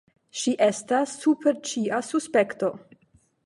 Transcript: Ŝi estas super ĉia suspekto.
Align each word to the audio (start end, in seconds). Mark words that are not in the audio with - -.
Ŝi 0.43 0.53
estas 0.67 1.13
super 1.25 1.61
ĉia 1.73 2.03
suspekto. 2.11 2.75